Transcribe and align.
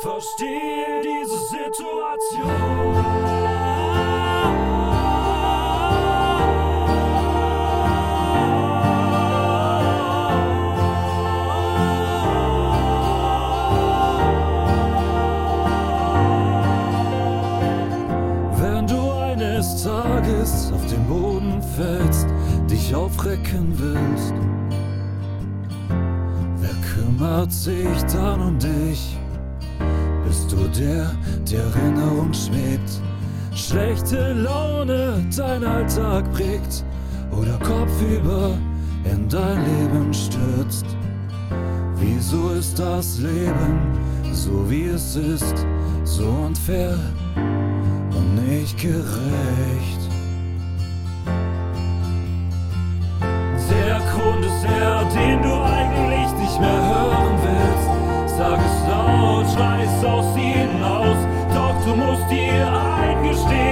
Verstehe 0.00 1.02
diese 1.02 1.38
Situation. 1.38 2.50
Wenn 18.56 18.86
du 18.86 19.12
eines 19.12 19.84
Tages 19.84 20.72
auf 20.72 20.86
den 20.86 21.06
Boden 21.06 21.62
fällst, 21.76 22.26
dich 22.68 22.94
aufrecken 22.94 23.72
willst, 23.76 24.34
wer 26.56 26.74
kümmert 26.94 27.52
sich 27.52 28.02
dann 28.12 28.40
um 28.40 28.58
dich? 28.58 29.18
Bist 30.32 30.50
du 30.50 30.66
der, 30.80 31.14
der 31.50 31.62
Erinnerung 31.62 32.32
schwebt? 32.32 33.02
Schlechte 33.54 34.32
Laune 34.32 35.22
dein 35.36 35.62
Alltag 35.62 36.24
prägt 36.32 36.86
oder 37.32 37.58
kopfüber 37.58 38.56
in 39.04 39.28
dein 39.28 39.58
Leben 39.58 40.14
stürzt? 40.14 40.86
Wieso 41.96 42.48
ist 42.52 42.78
das 42.78 43.18
Leben 43.18 44.00
so 44.32 44.70
wie 44.70 44.86
es 44.86 45.16
ist, 45.16 45.66
so 46.04 46.26
unfair 46.26 46.98
und 47.36 48.34
nicht 48.48 48.78
gerecht? 48.78 49.71
Aus 60.04 60.34
dir 60.34 60.68
hinaus. 60.68 61.16
Doch 61.54 61.84
du 61.84 61.94
musst 61.96 62.30
dir 62.30 62.66
eingestehen, 62.72 63.71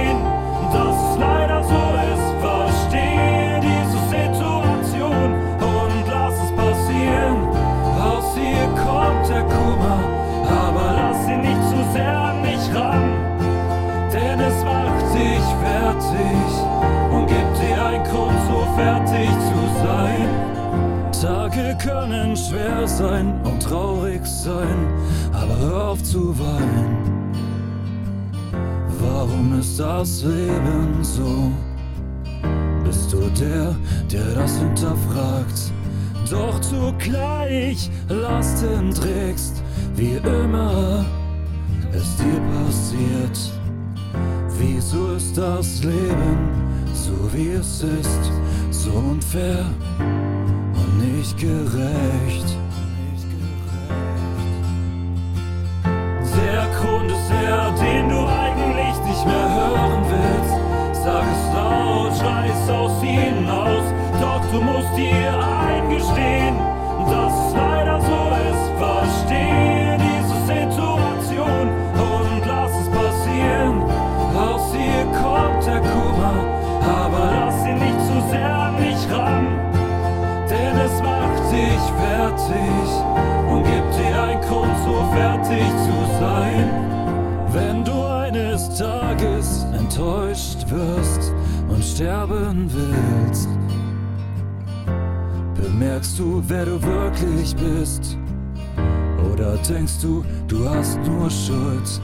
Tage 21.71 21.89
können 21.89 22.35
schwer 22.35 22.87
sein 22.87 23.39
und 23.43 23.61
traurig 23.61 24.25
sein, 24.25 24.87
aber 25.31 25.57
hör 25.57 25.87
auf 25.89 26.03
zu 26.03 26.37
weinen. 26.37 27.31
Warum 28.99 29.59
ist 29.59 29.79
das 29.79 30.23
Leben 30.23 30.99
so? 31.01 31.51
Bist 32.83 33.13
du 33.13 33.29
der, 33.39 33.75
der 34.11 34.35
das 34.35 34.57
hinterfragt? 34.57 35.71
Doch 36.29 36.59
zugleich 36.61 37.89
Lasten 38.07 38.91
trägst, 38.91 39.61
wie 39.95 40.15
immer 40.23 41.05
es 41.91 42.15
dir 42.17 42.41
passiert. 42.65 43.51
Wieso 44.57 45.13
ist 45.13 45.37
das 45.37 45.83
Leben 45.83 46.61
so 46.93 47.33
wie 47.33 47.51
es 47.51 47.81
ist, 47.81 48.31
so 48.69 48.91
unfair 48.91 49.65
nicht 51.01 51.37
gerecht? 51.37 52.57
Der 56.37 56.67
Grund 56.79 57.11
ist 57.11 57.29
der, 57.29 57.71
den 57.71 58.09
du 58.09 58.19
eigentlich 58.19 58.97
nicht 59.07 59.25
mehr 59.25 59.53
hören 59.55 60.03
willst. 60.09 61.03
Sag 61.03 61.23
es 61.23 61.53
laut, 61.53 62.17
schrei 62.17 62.49
es 62.49 62.69
aus 62.69 63.01
dir 63.01 63.21
hinaus, 63.21 63.83
doch 64.19 64.41
du 64.51 64.61
musst 64.61 64.95
dir 64.95 65.50
fertig 82.31 83.49
und 83.49 83.63
gibt 83.63 83.97
dir 83.97 84.23
einen 84.23 84.41
Grund, 84.41 84.75
so 84.85 85.03
fertig 85.13 85.65
zu 85.85 86.19
sein. 86.19 86.69
Wenn 87.51 87.83
du 87.83 88.03
eines 88.03 88.77
Tages 88.77 89.65
enttäuscht 89.77 90.65
wirst 90.69 91.33
und 91.69 91.83
sterben 91.83 92.69
willst, 92.71 93.49
bemerkst 95.55 96.19
du, 96.19 96.43
wer 96.47 96.65
du 96.65 96.81
wirklich 96.81 97.55
bist. 97.55 98.17
Oder 99.33 99.57
denkst 99.57 100.01
du, 100.01 100.23
du 100.47 100.69
hast 100.69 100.99
nur 101.05 101.29
Schuld? 101.29 102.01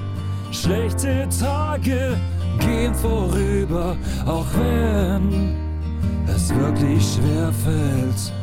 Schlechte 0.52 1.28
Tage 1.40 2.18
gehen 2.60 2.94
vorüber, 2.94 3.96
auch 4.26 4.46
wenn 4.56 5.67
es 6.48 6.56
wirklich 6.56 7.04
schwer 7.04 7.52
fällt. 7.52 8.34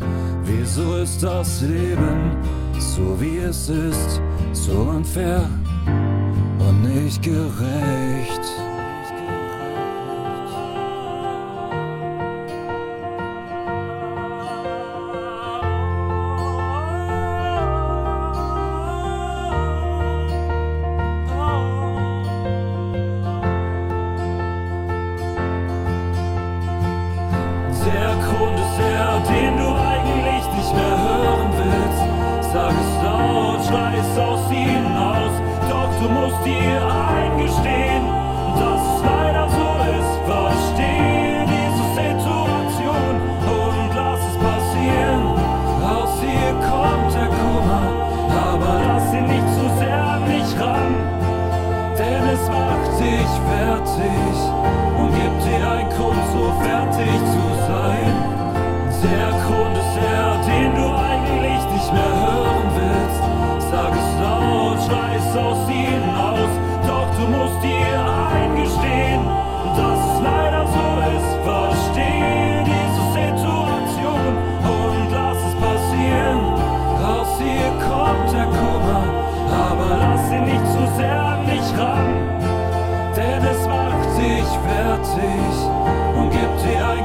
Wieso 0.44 0.96
ist 0.96 1.22
das 1.22 1.62
Leben 1.62 2.36
so 2.78 3.18
wie 3.20 3.38
es 3.38 3.68
ist, 3.68 4.20
so 4.52 4.72
unfair 4.72 5.48
und 6.58 6.82
nicht 6.82 7.22
gerecht? 7.22 8.63
Du 36.44 36.93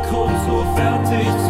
Grund, 0.09 0.35
so 0.47 0.65
fertig 0.75 1.27
zu. 1.45 1.48